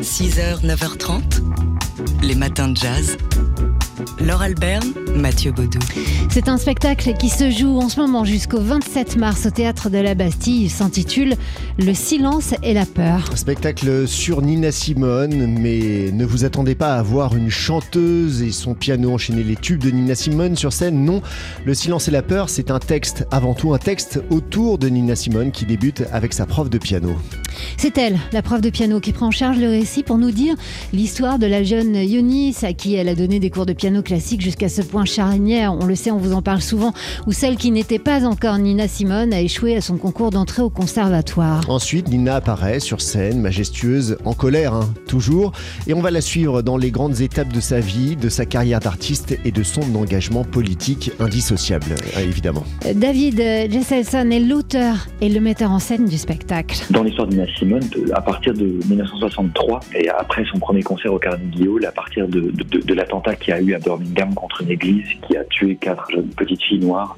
[0.00, 1.22] 6h, 9h30,
[2.22, 3.16] les matins de jazz.
[4.20, 5.78] Laure Alberne, Mathieu Baudou.
[6.30, 9.98] C'est un spectacle qui se joue en ce moment jusqu'au 27 mars au théâtre de
[9.98, 10.64] la Bastille.
[10.64, 11.34] Il s'intitule
[11.78, 13.30] Le silence et la peur.
[13.32, 18.50] Un spectacle sur Nina Simone, mais ne vous attendez pas à voir une chanteuse et
[18.50, 21.04] son piano enchaîner les tubes de Nina Simone sur scène.
[21.04, 21.22] Non,
[21.64, 25.16] Le silence et la peur, c'est un texte, avant tout un texte autour de Nina
[25.16, 27.16] Simone qui débute avec sa prof de piano.
[27.76, 30.54] C'est elle, la prof de piano, qui prend en charge le récit pour nous dire
[30.92, 34.40] l'histoire de la jeune Eunice à qui elle a donné des cours de piano classique
[34.40, 36.92] jusqu'à ce point charnière, on le sait, on vous en parle souvent,
[37.26, 40.70] où celle qui n'était pas encore Nina Simone a échoué à son concours d'entrée au
[40.70, 41.68] conservatoire.
[41.68, 45.52] Ensuite, Nina apparaît sur scène, majestueuse, en colère, hein, toujours,
[45.86, 48.80] et on va la suivre dans les grandes étapes de sa vie, de sa carrière
[48.80, 51.86] d'artiste et de son engagement politique indissociable,
[52.16, 52.64] hein, évidemment.
[52.94, 53.38] David
[53.70, 56.82] Jesselson est l'auteur et le metteur en scène du spectacle.
[56.90, 61.68] Dans l'histoire de Simone, à partir de 1963 et après son premier concert au Carnegie
[61.68, 62.52] Hall, à partir de,
[62.94, 66.62] l'attentat qu'il y a eu à Birmingham contre une église qui a tué quatre petites
[66.62, 67.16] filles noires,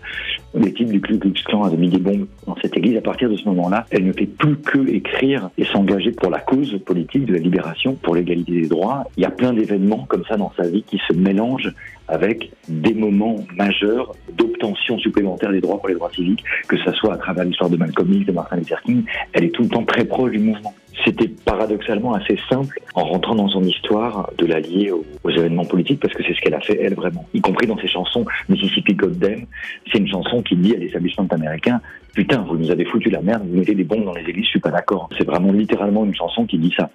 [0.56, 2.96] les types du Ku Klux Klan avaient mis des bombes dans cette église.
[2.96, 6.40] À partir de ce moment-là, elle ne fait plus que écrire et s'engager pour la
[6.40, 9.04] cause politique de la libération, pour l'égalité des droits.
[9.16, 11.72] Il y a plein d'événements comme ça dans sa vie qui se mélangent
[12.08, 17.14] avec des moments majeurs d'obtention supplémentaire des droits pour les droits civiques, que ce soit
[17.14, 19.84] à travers l'histoire de Malcolm X, de Martin Luther King, elle est tout le temps
[19.84, 20.74] très proche du mouvement.
[21.04, 26.00] C'était paradoxalement assez simple en rentrant dans son histoire de la lier aux, événements politiques
[26.00, 28.94] parce que c'est ce qu'elle a fait elle vraiment, y compris dans ses chansons Mississippi
[28.94, 29.44] Goddamn.
[29.92, 31.80] C'est une chanson qui dit à l'establishment américain
[32.14, 34.50] Putain, vous nous avez foutu la merde, vous mettez des bombes dans les églises, je
[34.50, 35.10] suis pas d'accord.
[35.18, 36.88] C'est vraiment littéralement une chanson qui dit ça.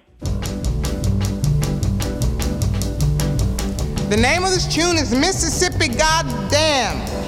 [4.10, 7.21] The name of this tune is Mississippi Goddamn.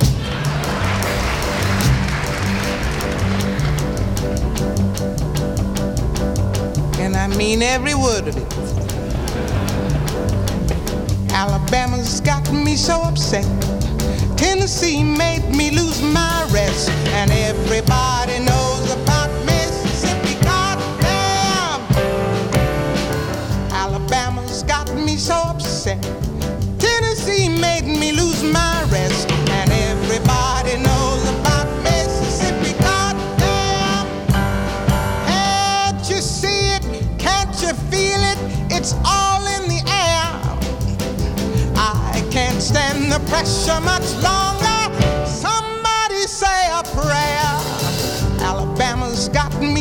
[7.05, 8.53] And I mean every word of it.
[11.31, 13.45] Alabama's got me so upset.
[14.39, 16.49] Tennessee made me lose my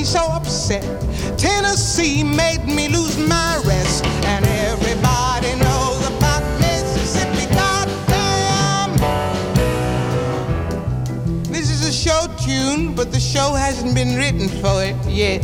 [0.03, 0.84] so upset.
[1.38, 4.06] Tennessee made me lose my rest.
[4.25, 7.46] And everybody knows about Mississippi.
[7.53, 8.91] Goddamn.
[11.52, 15.44] This is a show tune, but the show hasn't been written for it yet.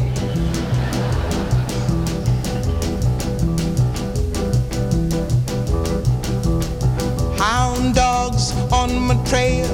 [7.40, 9.68] Hound dogs on my trail,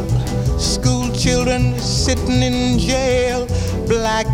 [0.59, 3.47] school children sitting in jail,
[3.87, 4.27] black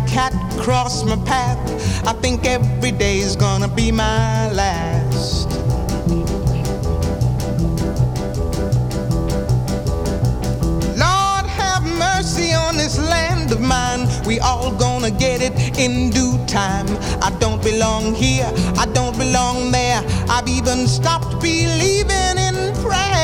[0.60, 1.58] cross my path.
[2.06, 5.48] I think every day's gonna be my last.
[10.96, 14.08] Lord have mercy on this land of mine.
[14.26, 16.86] We all gonna get it in due time.
[17.22, 20.02] I don't belong here, I don't belong there.
[20.28, 23.21] I've even stopped believing in prayer.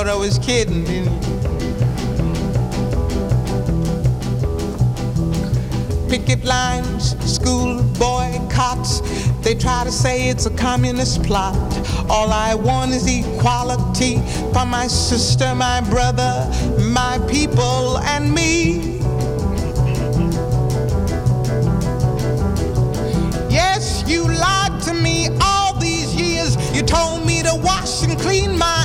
[0.00, 0.86] thought I was kidding.
[6.08, 9.00] Picket lines, school boycotts,
[9.42, 11.54] they try to say it's a communist plot.
[12.08, 14.20] All I want is equality
[14.54, 19.00] for my sister, my brother, my people, and me.
[23.50, 26.56] Yes, you lied to me all these years.
[26.74, 28.79] You told me to wash and clean my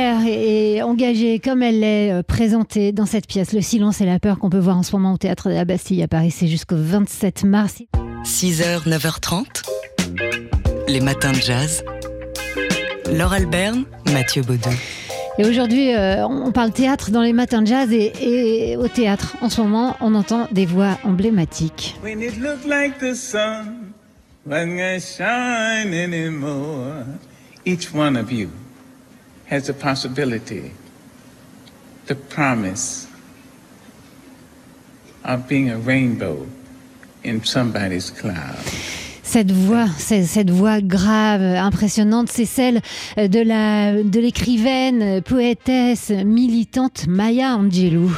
[0.00, 4.38] et engagée comme elle l'est euh, présentée dans cette pièce Le silence et la peur
[4.38, 6.30] qu'on peut voir en ce moment au théâtre de la Bastille à Paris.
[6.30, 7.82] C'est jusqu'au 27 mars.
[8.24, 9.44] 6h, 9h30.
[10.88, 11.84] Les matins de jazz.
[13.12, 14.70] Laure Alberne, Mathieu Baudou.
[15.38, 19.36] Et aujourd'hui, euh, on parle théâtre dans les matins de jazz et, et au théâtre,
[19.42, 21.96] en ce moment, on entend des voix emblématiques.
[22.02, 23.92] When it looked like the sun
[24.46, 27.04] wasn't gonna shine anymore,
[27.66, 28.48] each one of you
[29.50, 30.70] has the possibility,
[32.06, 33.08] the promise
[35.24, 36.46] of being a rainbow
[37.24, 38.56] in somebody's cloud.
[39.22, 42.80] Cette voix, cette voix grave, impressionnante, c'est celle
[43.16, 48.10] de la de l'écrivaine, poétesse, militante Maya Angelou.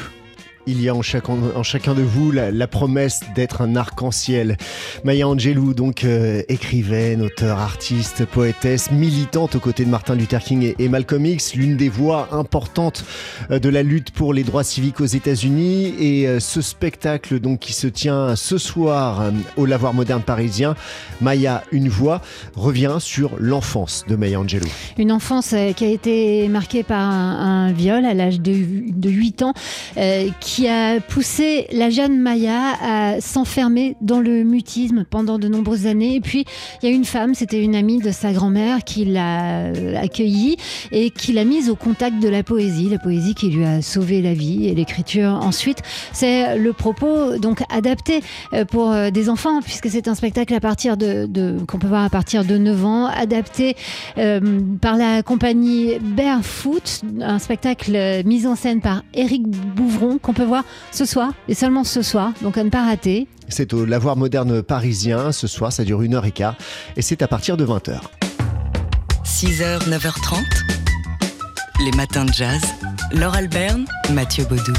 [0.66, 4.56] Il y a en chacun, de vous la, promesse d'être un arc-en-ciel.
[5.02, 10.74] Maya Angelou, donc euh, écrivaine, auteure, artiste, poétesse, militante aux côtés de Martin Luther King
[10.78, 13.04] et, Malcolm X, l'une des voix importantes
[13.50, 15.94] euh, de la lutte pour les droits civiques aux États-Unis.
[15.98, 20.76] Et euh, ce spectacle donc qui se tient ce soir au Lavoir moderne parisien,
[21.20, 22.20] Maya, une voix,
[22.54, 24.68] revient sur l'enfance de Maya Angelou.
[24.96, 28.54] Une enfance qui a été marquée par un, viol à l'âge de,
[28.92, 29.54] de 8 ans,
[29.96, 35.86] euh, qui a poussé la jeune Maya à s'enfermer dans le mutisme pendant de nombreuses
[35.86, 36.16] années.
[36.16, 36.44] Et puis,
[36.82, 39.68] il y a une femme, c'était une amie de sa grand-mère, qui l'a
[39.98, 40.58] accueillie
[40.90, 44.20] et qui l'a mise au contact de la poésie, la poésie qui lui a sauvé
[44.20, 45.78] la vie et l'écriture ensuite.
[46.12, 48.20] C'est le propos donc adapté
[48.52, 51.86] euh, pour euh, des enfants, puisque c'est un spectacle à partir de, de- qu'on peut
[51.88, 53.74] voir à partir de 9 ans, adapté
[54.18, 60.41] euh, par la compagnie Barefoot, un spectacle mis en scène par Éric Bouvron qu'on peut
[60.44, 63.28] voir ce soir et seulement ce soir, donc à ne pas rater.
[63.48, 65.32] C'est au Lavoir moderne parisien.
[65.32, 66.54] Ce soir, ça dure une heure et quart
[66.96, 68.00] et c'est à partir de 20h.
[69.24, 70.36] 6h, 9h30.
[71.84, 72.60] Les matins de jazz.
[73.12, 74.72] Laure Alberne, Mathieu Baudou.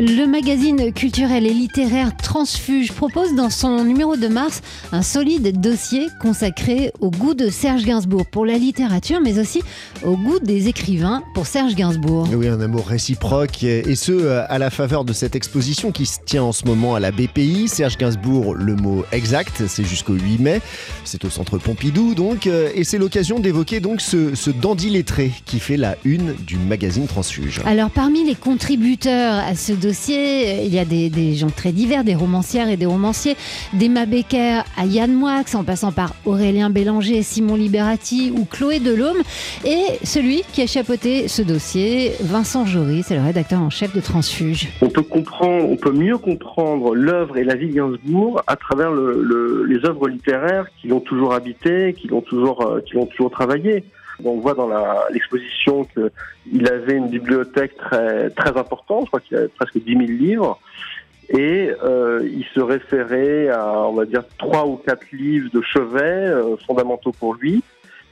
[0.00, 4.60] Le magazine culturel et littéraire Transfuge propose dans son numéro de mars
[4.90, 9.62] un solide dossier consacré au goût de Serge Gainsbourg pour la littérature, mais aussi
[10.02, 12.28] au goût des écrivains pour Serge Gainsbourg.
[12.34, 16.18] Oui, un amour réciproque, et ce, euh, à la faveur de cette exposition qui se
[16.26, 17.68] tient en ce moment à la BPI.
[17.68, 20.60] Serge Gainsbourg, le mot exact, c'est jusqu'au 8 mai.
[21.04, 25.30] C'est au centre Pompidou, donc, euh, et c'est l'occasion d'évoquer donc ce, ce dandy lettré
[25.44, 27.60] qui fait la une du magazine Transfuge.
[27.64, 32.68] Alors parmi les contributeurs à ce il y a des, gens très divers, des romancières
[32.68, 33.36] et des romanciers,
[33.72, 39.18] d'Emma Becker à Yann Moix, en passant par Aurélien Bélanger, Simon Liberati ou Chloé Delhomme,
[39.64, 44.00] et celui qui a chapeauté ce dossier, Vincent Jory, c'est le rédacteur en chef de
[44.00, 44.68] Transfuge.
[44.82, 48.90] on peut comprendre, on peut mieux comprendre l'œuvre et la vie de Gainsbourg à travers
[48.90, 53.06] le- le- les œuvres littéraires qui l'ont toujours habité, qui l'ont toujours, euh, qui l'ont
[53.06, 53.84] toujours travaillé.
[54.22, 54.68] On voit dans
[55.10, 60.00] l'exposition qu'il avait une bibliothèque très, très importante, je crois qu'il avait presque 10 000
[60.06, 60.60] livres,
[61.30, 66.02] et euh, il se référait à, on va dire, trois ou quatre livres de chevet
[66.02, 67.62] euh, fondamentaux pour lui,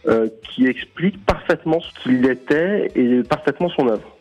[0.09, 4.17] euh, qui expliquent parfaitement ce qu'il était et parfaitement son œuvre.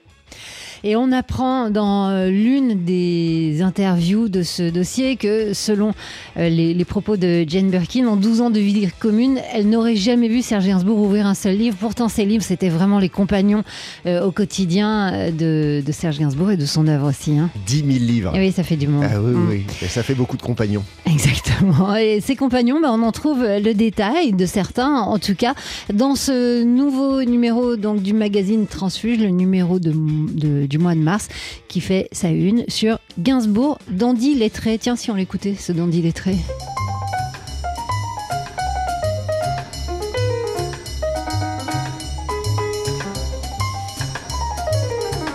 [0.83, 5.93] Et on apprend dans euh, l'une des interviews de ce dossier que, selon
[6.37, 9.95] euh, les, les propos de Jane Birkin, en 12 ans de vie commune, elle n'aurait
[9.95, 11.77] jamais vu Serge Gainsbourg ouvrir un seul livre.
[11.79, 13.63] Pourtant, ces livres, c'était vraiment les compagnons
[14.05, 17.37] euh, au quotidien de, de Serge Gainsbourg et de son œuvre aussi.
[17.37, 17.49] hein.
[17.67, 18.35] 10 000 livres.
[18.35, 19.05] Et oui, ça fait du monde.
[19.07, 19.47] Ah oui, Mm.
[19.49, 20.83] oui, et ça fait beaucoup de compagnons.
[21.05, 21.95] Exactement.
[21.95, 25.53] Et ces compagnons, bah, on en trouve le détail de certains, en tout cas,
[25.93, 31.01] dans ce nouveau numéro donc, du magazine Transfuge, le numéro de, de- du mois de
[31.01, 31.27] mars,
[31.67, 34.79] qui fait sa une sur Gainsbourg, dandy lettré.
[34.79, 36.37] Tiens, si on l'écoutait, ce dandy lettré.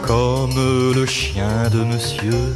[0.07, 0.55] Comme
[0.95, 2.55] le chien de monsieur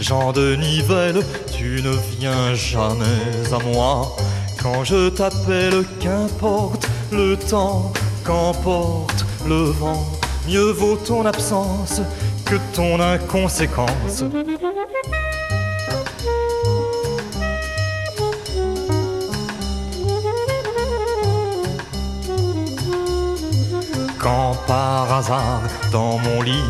[0.00, 1.22] Jean de Nivelle,
[1.56, 3.04] tu ne viens jamais
[3.52, 4.16] à moi.
[4.60, 7.92] Quand je t'appelle, qu'importe le temps,
[8.24, 10.15] qu'emporte le vent,
[10.46, 12.00] mieux vaut ton absence
[12.44, 14.24] que ton inconséquence.
[24.18, 25.62] Quand par hasard
[25.92, 26.64] dans mon lit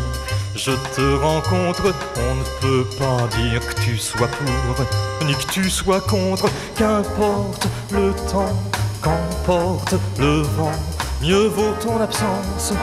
[0.57, 5.69] je te rencontre, on ne peut pas dire que tu sois pour, ni que tu
[5.69, 8.57] sois contre, qu'importe le temps,
[9.01, 10.71] qu'emporte le vent,
[11.21, 12.73] mieux vaut ton absence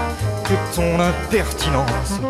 [0.44, 2.20] que ton impertinence.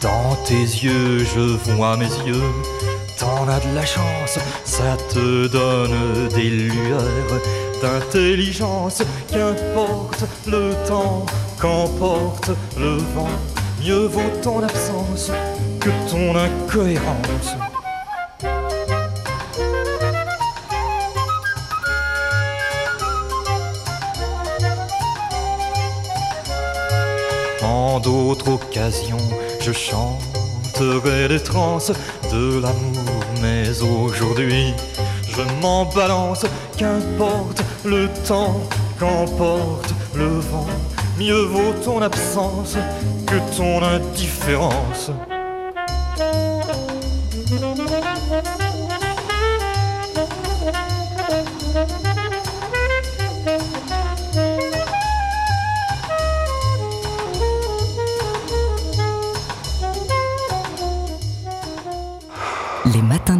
[0.00, 2.42] Dans tes yeux, je vois mes yeux.
[3.18, 7.40] T'en as de la chance, ça te donne des lueurs
[7.80, 9.02] d'intelligence.
[9.30, 11.24] Qu'importe le temps,
[11.58, 13.28] qu'emporte le vent,
[13.82, 15.30] mieux vaut ton absence
[15.84, 17.50] que ton incohérence.
[27.62, 29.18] En d'autres occasions,
[29.60, 31.92] je chanterai les transes
[32.32, 34.72] de l'amour, mais aujourd'hui,
[35.28, 36.46] je m'en balance.
[36.78, 38.58] Qu'importe le temps,
[38.98, 40.66] qu'emporte le vent,
[41.18, 42.78] mieux vaut ton absence
[43.26, 45.10] que ton indifférence.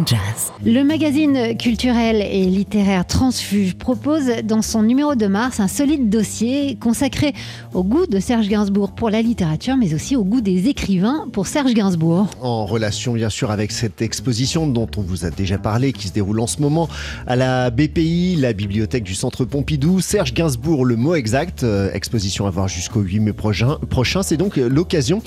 [0.05, 0.51] Jazz.
[0.65, 6.75] Le magazine culturel et littéraire Transfuge propose dans son numéro de mars un solide dossier
[6.75, 7.33] consacré
[7.73, 11.47] au goût de Serge Gainsbourg pour la littérature, mais aussi au goût des écrivains pour
[11.47, 12.27] Serge Gainsbourg.
[12.41, 16.13] En relation bien sûr avec cette exposition dont on vous a déjà parlé, qui se
[16.13, 16.89] déroule en ce moment
[17.27, 20.01] à la BPI, la bibliothèque du Centre Pompidou.
[20.01, 23.77] Serge Gainsbourg, le mot exact, euh, exposition à voir jusqu'au 8 mai prochain.
[23.89, 24.23] prochain.
[24.23, 25.21] C'est donc l'occasion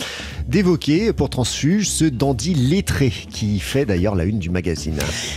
[0.47, 4.58] d'évoquer pour Transfuge ce dandy lettré qui fait d'ailleurs la une du magazine.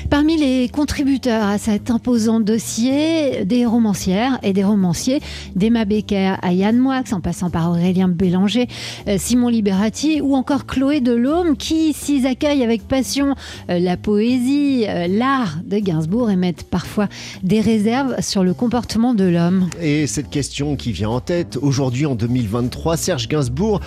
[0.09, 5.19] Parmi les contributeurs à cet imposant dossier, des romancières et des romanciers,
[5.55, 8.67] d'Emma Becker à Yann Moix, en passant par Aurélien Bélanger,
[9.07, 13.35] euh, Simon Liberati ou encore Chloé Delhomme, qui s'y accueillent avec passion
[13.69, 17.07] euh, la poésie, euh, l'art de Gainsbourg et mettent parfois
[17.43, 19.69] des réserves sur le comportement de l'homme.
[19.81, 23.81] Et cette question qui vient en tête, aujourd'hui en 2023, Serge Gainsbourg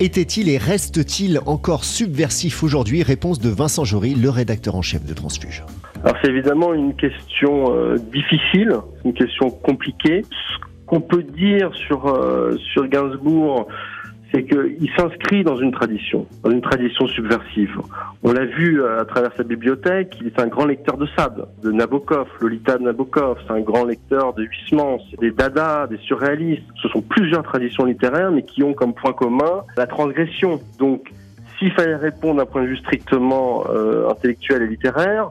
[0.00, 5.12] était-il et reste-t-il encore subversif aujourd'hui Réponse de Vincent Jory, le rédacteur en chef de
[5.14, 5.64] Transfuge.
[6.02, 10.22] Alors c'est évidemment une question euh, difficile, une question compliquée.
[10.30, 13.66] Ce qu'on peut dire sur, euh, sur Gainsbourg,
[14.32, 17.78] c'est qu'il s'inscrit dans une tradition, dans une tradition subversive.
[18.22, 21.46] On l'a vu euh, à travers sa bibliothèque, il est un grand lecteur de Sade,
[21.62, 26.64] de Nabokov, Lolita de Nabokov, c'est un grand lecteur de Huysmans, des Dada, des surréalistes.
[26.82, 30.60] Ce sont plusieurs traditions littéraires, mais qui ont comme point commun la transgression.
[30.78, 31.12] Donc,
[31.58, 35.30] s'il fallait répondre d'un point de vue strictement euh, intellectuel et littéraire,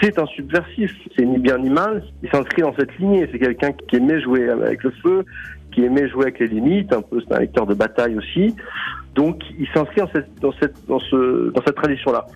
[0.00, 3.72] c'est un subversif, c'est ni bien ni mal, il s'inscrit dans cette lignée, c'est quelqu'un
[3.72, 5.24] qui aimait jouer avec le feu,
[5.72, 8.54] qui aimait jouer avec les limites, un peu c'est un lecteur de bataille aussi,
[9.14, 12.26] donc il s'inscrit dans cette, dans cette, dans ce, dans cette tradition-là.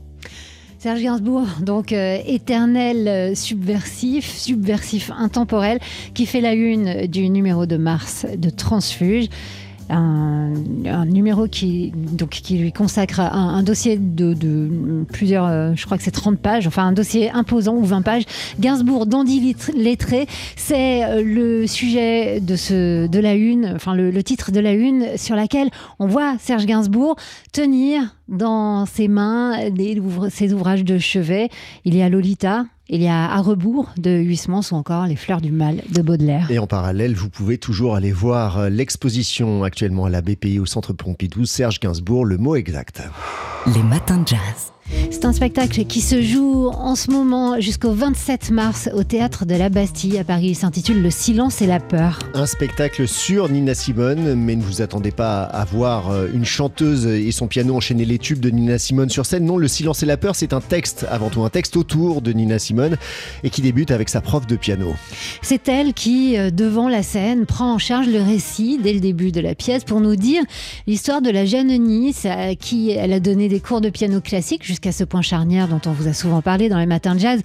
[0.78, 5.80] Serge Gainsbourg, donc euh, éternel euh, subversif, subversif intemporel,
[6.14, 9.28] qui fait la une du numéro de mars de Transfuge
[9.88, 10.52] un,
[10.86, 15.84] un, numéro qui, donc, qui lui consacre un, un dossier de, de, plusieurs, euh, je
[15.86, 18.24] crois que c'est 30 pages, enfin un dossier imposant ou 20 pages.
[18.60, 20.26] Gainsbourg, dandy lettré,
[20.56, 24.72] c'est euh, le sujet de, ce, de la une, enfin le, le titre de la
[24.72, 25.68] une sur laquelle
[25.98, 27.16] on voit Serge Gainsbourg
[27.52, 31.48] tenir dans ses mains des, ses ouvrages de chevet.
[31.84, 35.40] Il y a Lolita, il y a À rebours de Huysmans ou encore Les fleurs
[35.40, 36.50] du mal de Baudelaire.
[36.50, 40.92] Et en parallèle, vous pouvez toujours aller voir l'exposition actuellement à la BPI au Centre
[40.92, 43.02] Pompidou, Serge Gainsbourg, le mot exact.
[43.74, 44.72] Les matins de jazz.
[45.10, 49.54] C'est un spectacle qui se joue en ce moment jusqu'au 27 mars au théâtre de
[49.54, 50.48] la Bastille à Paris.
[50.48, 52.18] Il s'intitule Le silence et la peur.
[52.34, 57.30] Un spectacle sur Nina Simone, mais ne vous attendez pas à voir une chanteuse et
[57.32, 59.44] son piano enchaîner les tubes de Nina Simone sur scène.
[59.44, 62.32] Non, Le silence et la peur, c'est un texte, avant tout un texte autour de
[62.32, 62.96] Nina Simone
[63.42, 64.94] et qui débute avec sa prof de piano.
[65.42, 69.40] C'est elle qui, devant la scène, prend en charge le récit dès le début de
[69.40, 70.42] la pièce pour nous dire
[70.86, 74.64] l'histoire de la jeune Nice à qui elle a donné des cours de piano classique
[74.78, 77.40] jusqu'à ce point charnière dont on vous a souvent parlé dans les matins de jazz,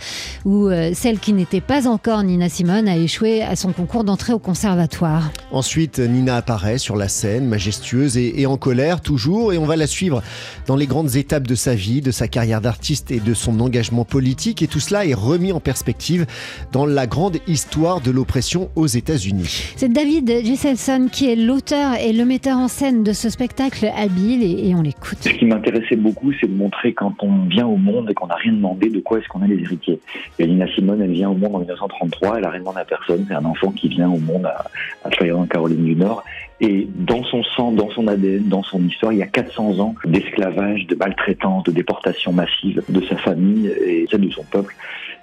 [0.46, 4.34] où euh, celle qui n'était pas encore Nina Simone a échoué à son concours d'entrée
[4.34, 5.32] au conservatoire.
[5.52, 9.76] Ensuite, Nina apparaît sur la scène, majestueuse et, et, en colère toujours, et on va
[9.76, 10.22] la suivre
[10.68, 14.06] dans les grandes étapes de sa vie, de sa carrière d'artiste et de son engagement
[14.06, 16.28] politique, et tout cela est remis en perspective
[16.72, 19.74] dans la grande histoire de l'oppression aux États-Unis.
[19.76, 24.44] C'est David Jesselson qui est l'auteur et le metteur en scène de ce spectacle habile,
[24.44, 25.18] et, et on l'écoute.
[25.22, 28.36] Ce qui m'intéressait beaucoup, c'est de montrer quand on vient au monde et qu'on n'a
[28.36, 30.00] rien demandé, de quoi est-ce qu'on est les héritiers?
[30.40, 33.26] Et Nina Simone, elle vient au monde en 1933, elle a rien demandé à personne,
[33.28, 34.66] c'est un enfant qui vient au monde à,
[35.04, 36.24] à Troyes, en Caroline du Nord,
[36.62, 39.96] et dans son sang, dans son ADN, dans son histoire, il y a 400 ans
[40.06, 44.76] d'esclavage, de maltraitance, de déportation massive de sa famille et celle de son peuple.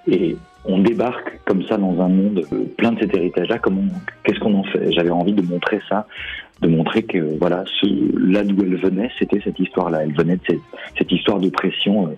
[0.06, 3.58] Et on débarque comme ça dans un monde euh, plein de cet héritage-là.
[3.58, 3.82] Comment,
[4.24, 4.92] qu'est-ce qu'on en fait?
[4.92, 6.06] J'avais envie de montrer ça,
[6.60, 7.86] de montrer que voilà, ce,
[8.18, 10.02] là d'où elle venait, c'était cette histoire-là.
[10.02, 10.58] Elle venait de
[10.98, 12.10] cette, histoire d'oppression euh,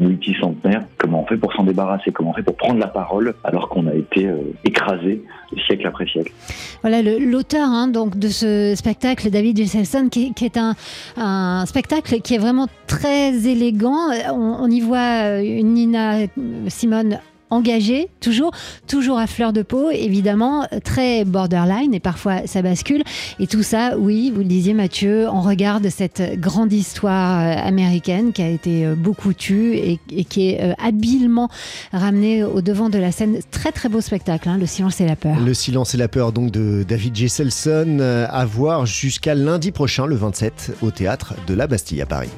[0.00, 0.84] multicentenaire.
[0.96, 2.12] Comment on fait pour s'en débarrasser?
[2.12, 5.22] Comment on fait pour prendre la parole alors qu'on a été euh, écrasé
[5.66, 6.32] siècle après siècle?
[6.80, 10.74] Voilà l'auteur hein, donc de ce spectacle, David Jesselson, qui, qui est un,
[11.18, 14.08] un spectacle qui est vraiment très élégant.
[14.32, 16.20] On, on y voit euh, une Nina
[16.68, 17.18] Simone
[17.52, 18.52] engagée, toujours,
[18.86, 23.02] toujours à fleur de peau, évidemment, très borderline et parfois ça bascule.
[23.38, 28.32] Et tout ça, oui, vous le disiez Mathieu, on regarde cette grande histoire euh, américaine
[28.32, 31.48] qui a été euh, beaucoup tue et, et qui est euh, habilement
[31.92, 33.38] ramenée au devant de la scène.
[33.50, 35.38] Très très beau spectacle, hein, Le silence et la peur.
[35.38, 40.06] Le silence et la peur donc de David Jesselson euh, à voir jusqu'à lundi prochain,
[40.06, 42.30] le 27, au théâtre de la Bastille à Paris.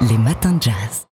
[0.00, 1.06] Les matins de jazz.